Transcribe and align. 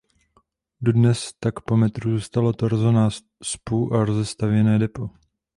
Dodnes 0.81 1.33
tak 1.39 1.59
po 1.61 1.77
metru 1.77 2.09
zůstalo 2.11 2.53
torzo 2.53 2.91
náspu 2.91 3.93
a 3.93 4.05
rozestavěné 4.05 4.79
depo. 4.79 5.09